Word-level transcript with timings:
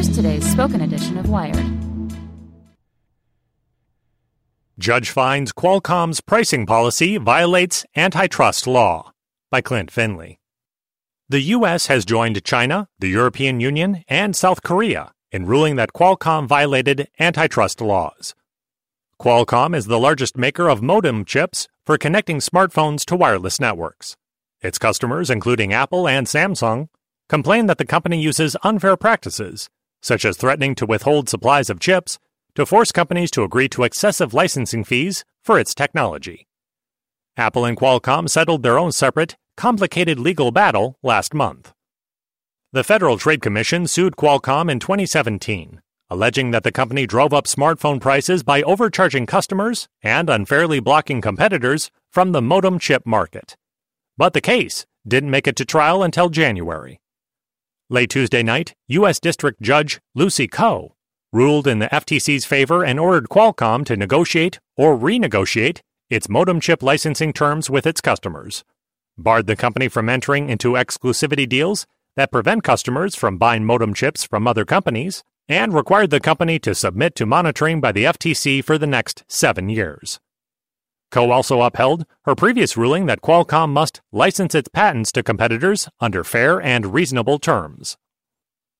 Here's 0.00 0.16
today's 0.16 0.50
spoken 0.50 0.80
edition 0.80 1.18
of 1.18 1.28
Wired. 1.28 1.62
Judge 4.78 5.10
finds 5.10 5.52
Qualcomm's 5.52 6.22
pricing 6.22 6.64
policy 6.64 7.18
violates 7.18 7.84
antitrust 7.94 8.66
law 8.66 9.12
by 9.50 9.60
Klint 9.60 9.90
Finley. 9.90 10.40
The 11.28 11.42
U.S. 11.56 11.88
has 11.88 12.06
joined 12.06 12.42
China, 12.44 12.88
the 12.98 13.10
European 13.10 13.60
Union, 13.60 14.02
and 14.08 14.34
South 14.34 14.62
Korea 14.62 15.12
in 15.32 15.44
ruling 15.44 15.76
that 15.76 15.92
Qualcomm 15.92 16.48
violated 16.48 17.08
antitrust 17.18 17.82
laws. 17.82 18.34
Qualcomm 19.20 19.76
is 19.76 19.84
the 19.84 20.00
largest 20.00 20.34
maker 20.34 20.70
of 20.70 20.80
modem 20.80 21.26
chips 21.26 21.68
for 21.84 21.98
connecting 21.98 22.38
smartphones 22.38 23.04
to 23.04 23.16
wireless 23.16 23.60
networks. 23.60 24.16
Its 24.62 24.78
customers, 24.78 25.28
including 25.28 25.74
Apple 25.74 26.08
and 26.08 26.26
Samsung, 26.26 26.88
complain 27.28 27.66
that 27.66 27.76
the 27.76 27.84
company 27.84 28.18
uses 28.18 28.56
unfair 28.62 28.96
practices, 28.96 29.68
such 30.00 30.24
as 30.24 30.36
threatening 30.36 30.74
to 30.74 30.86
withhold 30.86 31.28
supplies 31.28 31.70
of 31.70 31.80
chips, 31.80 32.18
to 32.54 32.66
force 32.66 32.92
companies 32.92 33.30
to 33.30 33.42
agree 33.42 33.68
to 33.68 33.84
excessive 33.84 34.34
licensing 34.34 34.84
fees 34.84 35.24
for 35.42 35.58
its 35.58 35.74
technology. 35.74 36.46
Apple 37.36 37.64
and 37.64 37.76
Qualcomm 37.76 38.28
settled 38.28 38.62
their 38.62 38.78
own 38.78 38.92
separate, 38.92 39.36
complicated 39.56 40.18
legal 40.18 40.50
battle 40.50 40.98
last 41.02 41.32
month. 41.32 41.72
The 42.72 42.84
Federal 42.84 43.18
Trade 43.18 43.42
Commission 43.42 43.86
sued 43.86 44.16
Qualcomm 44.16 44.70
in 44.70 44.78
2017, 44.78 45.80
alleging 46.08 46.50
that 46.50 46.64
the 46.64 46.72
company 46.72 47.06
drove 47.06 47.32
up 47.32 47.46
smartphone 47.46 48.00
prices 48.00 48.42
by 48.42 48.62
overcharging 48.62 49.26
customers 49.26 49.88
and 50.02 50.28
unfairly 50.28 50.80
blocking 50.80 51.20
competitors 51.20 51.90
from 52.10 52.32
the 52.32 52.42
modem 52.42 52.78
chip 52.78 53.06
market. 53.06 53.56
But 54.16 54.34
the 54.34 54.40
case 54.40 54.86
didn't 55.06 55.30
make 55.30 55.46
it 55.46 55.56
to 55.56 55.64
trial 55.64 56.02
until 56.02 56.28
January. 56.28 57.00
Late 57.92 58.10
Tuesday 58.10 58.44
night, 58.44 58.72
U.S. 58.86 59.18
District 59.18 59.60
Judge 59.60 59.98
Lucy 60.14 60.46
Koh 60.46 60.94
ruled 61.32 61.66
in 61.66 61.80
the 61.80 61.88
FTC's 61.88 62.44
favor 62.44 62.84
and 62.84 63.00
ordered 63.00 63.28
Qualcomm 63.28 63.84
to 63.86 63.96
negotiate 63.96 64.60
or 64.76 64.96
renegotiate 64.96 65.80
its 66.08 66.28
modem 66.28 66.60
chip 66.60 66.84
licensing 66.84 67.32
terms 67.32 67.68
with 67.68 67.88
its 67.88 68.00
customers, 68.00 68.62
barred 69.18 69.48
the 69.48 69.56
company 69.56 69.88
from 69.88 70.08
entering 70.08 70.48
into 70.48 70.74
exclusivity 70.74 71.48
deals 71.48 71.84
that 72.14 72.30
prevent 72.30 72.62
customers 72.62 73.16
from 73.16 73.38
buying 73.38 73.64
modem 73.64 73.92
chips 73.92 74.22
from 74.22 74.46
other 74.46 74.64
companies, 74.64 75.24
and 75.48 75.74
required 75.74 76.10
the 76.10 76.20
company 76.20 76.60
to 76.60 76.76
submit 76.76 77.16
to 77.16 77.26
monitoring 77.26 77.80
by 77.80 77.90
the 77.90 78.04
FTC 78.04 78.62
for 78.62 78.78
the 78.78 78.86
next 78.86 79.24
seven 79.26 79.68
years. 79.68 80.20
Koh 81.10 81.30
also 81.30 81.62
upheld 81.62 82.06
her 82.24 82.34
previous 82.34 82.76
ruling 82.76 83.06
that 83.06 83.20
Qualcomm 83.20 83.70
must 83.70 84.00
license 84.12 84.54
its 84.54 84.68
patents 84.68 85.10
to 85.12 85.22
competitors 85.22 85.88
under 86.00 86.22
fair 86.22 86.60
and 86.60 86.94
reasonable 86.94 87.38
terms. 87.38 87.96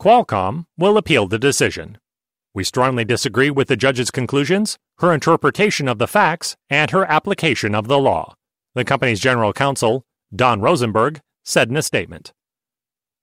Qualcomm 0.00 0.66
will 0.78 0.96
appeal 0.96 1.26
the 1.26 1.38
decision. 1.38 1.98
We 2.54 2.64
strongly 2.64 3.04
disagree 3.04 3.50
with 3.50 3.68
the 3.68 3.76
judge's 3.76 4.10
conclusions, 4.10 4.78
her 4.98 5.12
interpretation 5.12 5.88
of 5.88 5.98
the 5.98 6.06
facts, 6.06 6.56
and 6.68 6.90
her 6.90 7.04
application 7.10 7.74
of 7.74 7.88
the 7.88 7.98
law, 7.98 8.34
the 8.74 8.84
company's 8.84 9.20
general 9.20 9.52
counsel, 9.52 10.04
Don 10.34 10.60
Rosenberg, 10.60 11.20
said 11.44 11.70
in 11.70 11.76
a 11.76 11.82
statement. 11.82 12.32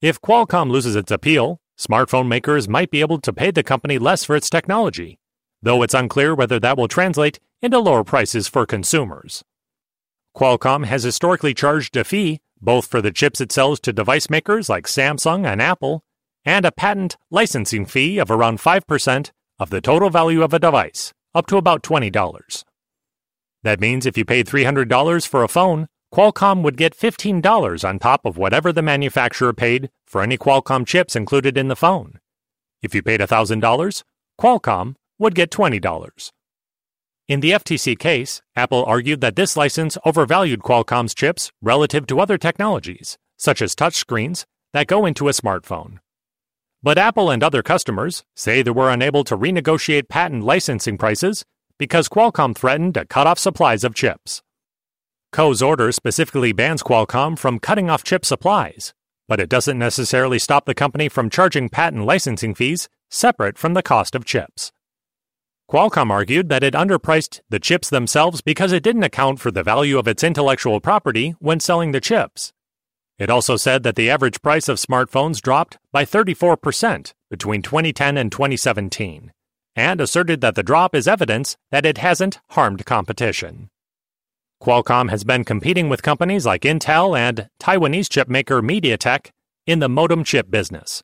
If 0.01 0.21
Qualcomm 0.21 0.71
loses 0.71 0.95
its 0.95 1.11
appeal, 1.11 1.59
smartphone 1.77 2.27
makers 2.27 2.67
might 2.67 2.91
be 2.91 3.01
able 3.01 3.19
to 3.21 3.33
pay 3.33 3.51
the 3.51 3.63
company 3.63 3.97
less 3.97 4.23
for 4.23 4.35
its 4.35 4.49
technology, 4.49 5.19
though 5.61 5.83
it's 5.83 5.93
unclear 5.93 6.35
whether 6.35 6.59
that 6.59 6.77
will 6.77 6.87
translate 6.87 7.39
into 7.61 7.79
lower 7.79 8.03
prices 8.03 8.47
for 8.47 8.65
consumers. 8.65 9.43
Qualcomm 10.35 10.85
has 10.85 11.03
historically 11.03 11.53
charged 11.53 11.97
a 11.97 12.03
fee 12.03 12.39
both 12.61 12.87
for 12.87 13.01
the 13.01 13.11
chips 13.11 13.41
it 13.41 13.51
sells 13.51 13.79
to 13.81 13.93
device 13.93 14.29
makers 14.29 14.69
like 14.69 14.85
Samsung 14.85 15.45
and 15.45 15.61
Apple, 15.61 16.03
and 16.45 16.65
a 16.65 16.71
patent 16.71 17.17
licensing 17.31 17.85
fee 17.85 18.17
of 18.17 18.31
around 18.31 18.59
5% 18.59 19.31
of 19.59 19.69
the 19.69 19.81
total 19.81 20.09
value 20.09 20.41
of 20.41 20.53
a 20.53 20.59
device, 20.59 21.13
up 21.33 21.47
to 21.47 21.57
about 21.57 21.83
$20. 21.83 22.63
That 23.63 23.79
means 23.79 24.05
if 24.05 24.17
you 24.17 24.25
paid 24.25 24.47
$300 24.47 25.27
for 25.27 25.43
a 25.43 25.47
phone, 25.47 25.87
Qualcomm 26.13 26.63
would 26.63 26.77
get 26.77 26.97
$15 26.97 27.87
on 27.87 27.99
top 27.99 28.25
of 28.25 28.37
whatever 28.37 28.71
the 28.71 28.81
manufacturer 28.81 29.53
paid 29.53 29.89
for 30.07 30.21
any 30.21 30.37
Qualcomm 30.37 30.87
chips 30.87 31.15
included 31.15 31.57
in 31.57 31.67
the 31.67 31.75
phone. 31.75 32.19
If 32.81 32.95
you 32.95 33.03
paid 33.03 33.19
$1,000, 33.19 34.03
Qualcomm 34.39 34.95
would 35.19 35.35
get 35.35 35.51
$20. 35.51 36.31
In 37.29 37.41
the 37.41 37.51
FTC 37.51 37.99
case, 37.99 38.41
Apple 38.55 38.83
argued 38.85 39.21
that 39.21 39.35
this 39.35 39.55
license 39.55 39.99
overvalued 40.03 40.61
Qualcomm's 40.61 41.13
chips 41.13 41.51
relative 41.61 42.07
to 42.07 42.19
other 42.19 42.39
technologies, 42.39 43.19
such 43.37 43.61
as 43.61 43.75
touchscreens, 43.75 44.45
that 44.73 44.87
go 44.87 45.05
into 45.05 45.27
a 45.27 45.31
smartphone. 45.31 45.99
But 46.81 46.97
Apple 46.97 47.29
and 47.29 47.43
other 47.43 47.61
customers 47.61 48.23
say 48.35 48.63
they 48.63 48.71
were 48.71 48.89
unable 48.89 49.23
to 49.25 49.37
renegotiate 49.37 50.09
patent 50.09 50.43
licensing 50.43 50.97
prices 50.97 51.45
because 51.77 52.09
Qualcomm 52.09 52.57
threatened 52.57 52.95
to 52.95 53.05
cut 53.05 53.27
off 53.27 53.37
supplies 53.37 53.83
of 53.83 53.93
chips. 53.93 54.41
Koh's 55.31 55.61
order 55.61 55.91
specifically 55.91 56.51
bans 56.51 56.81
Qualcomm 56.81 57.37
from 57.37 57.59
cutting 57.59 57.91
off 57.91 58.03
chip 58.03 58.25
supplies, 58.25 58.95
but 59.27 59.39
it 59.39 59.49
doesn't 59.49 59.77
necessarily 59.77 60.39
stop 60.39 60.65
the 60.65 60.73
company 60.73 61.07
from 61.07 61.29
charging 61.29 61.69
patent 61.69 62.05
licensing 62.05 62.55
fees 62.55 62.89
separate 63.11 63.59
from 63.59 63.75
the 63.75 63.83
cost 63.83 64.15
of 64.15 64.25
chips. 64.25 64.71
Qualcomm 65.69 66.09
argued 66.09 66.49
that 66.49 66.63
it 66.63 66.73
underpriced 66.73 67.41
the 67.49 67.59
chips 67.59 67.91
themselves 67.91 68.41
because 68.41 68.71
it 68.71 68.81
didn't 68.81 69.03
account 69.03 69.39
for 69.39 69.51
the 69.51 69.61
value 69.61 69.99
of 69.99 70.07
its 70.07 70.23
intellectual 70.23 70.79
property 70.79 71.35
when 71.37 71.59
selling 71.59 71.91
the 71.91 72.01
chips. 72.01 72.51
It 73.19 73.29
also 73.29 73.55
said 73.55 73.83
that 73.83 73.95
the 73.95 74.09
average 74.09 74.41
price 74.41 74.67
of 74.67 74.77
smartphones 74.77 75.39
dropped 75.39 75.77
by 75.91 76.05
34% 76.05 77.13
between 77.29 77.61
2010 77.61 78.17
and 78.17 78.31
2017, 78.31 79.31
and 79.75 80.01
asserted 80.01 80.41
that 80.41 80.55
the 80.55 80.63
drop 80.63 80.95
is 80.95 81.07
evidence 81.07 81.55
that 81.69 81.85
it 81.85 81.99
hasn't 81.99 82.39
harmed 82.49 82.83
competition. 82.87 83.69
Qualcomm 84.59 85.11
has 85.11 85.23
been 85.23 85.43
competing 85.43 85.87
with 85.87 86.01
companies 86.01 86.47
like 86.47 86.63
Intel 86.63 87.15
and 87.15 87.47
Taiwanese 87.61 88.09
chipmaker 88.09 88.63
MediaTek 88.63 89.29
in 89.67 89.77
the 89.77 89.89
modem 89.89 90.23
chip 90.23 90.49
business. 90.49 91.03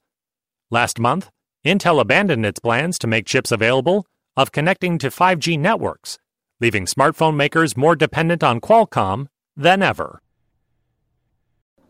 Last 0.71 0.99
month, 0.99 1.29
Intel 1.63 2.01
abandoned 2.01 2.47
its 2.47 2.59
plans 2.59 2.97
to 2.97 3.07
make 3.07 3.27
chips 3.27 3.51
available 3.51 4.07
of 4.37 4.51
connecting 4.51 4.97
to 4.97 5.09
5G 5.09 5.57
networks, 5.59 6.17
leaving 6.59 6.85
smartphone 6.85 7.35
makers 7.35 7.77
more 7.77 7.95
dependent 7.95 8.43
on 8.43 8.59
Qualcomm 8.59 9.27
than 9.55 9.81
ever. 9.81 10.21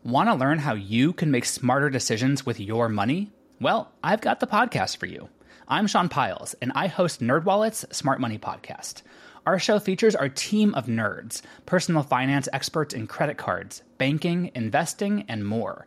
Want 0.04 0.28
to 0.28 0.34
learn 0.34 0.60
how 0.60 0.74
you 0.74 1.12
can 1.12 1.30
make 1.30 1.44
smarter 1.44 1.90
decisions 1.90 2.46
with 2.46 2.60
your 2.60 2.88
money? 2.88 3.32
Well, 3.60 3.90
I've 4.04 4.20
got 4.20 4.38
the 4.38 4.46
podcast 4.46 4.98
for 4.98 5.06
you. 5.06 5.28
I'm 5.66 5.88
Sean 5.88 6.08
Pyles, 6.08 6.54
and 6.62 6.70
I 6.76 6.86
host 6.86 7.20
NerdWallet's 7.20 7.96
Smart 7.96 8.20
Money 8.20 8.38
Podcast. 8.38 9.02
Our 9.46 9.58
show 9.58 9.80
features 9.80 10.14
our 10.14 10.28
team 10.28 10.74
of 10.74 10.86
nerds, 10.86 11.42
personal 11.66 12.04
finance 12.04 12.48
experts 12.52 12.94
in 12.94 13.08
credit 13.08 13.36
cards, 13.36 13.82
banking, 13.98 14.52
investing, 14.54 15.24
and 15.28 15.44
more 15.44 15.86